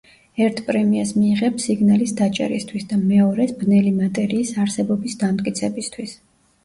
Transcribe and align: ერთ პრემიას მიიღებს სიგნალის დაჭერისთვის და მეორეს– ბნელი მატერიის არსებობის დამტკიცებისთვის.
ერთ 0.43 0.59
პრემიას 0.69 1.11
მიიღებს 1.17 1.67
სიგნალის 1.67 2.15
დაჭერისთვის 2.21 2.87
და 2.93 2.99
მეორეს– 3.03 3.53
ბნელი 3.63 3.93
მატერიის 4.01 4.55
არსებობის 4.65 5.21
დამტკიცებისთვის. 5.25 6.17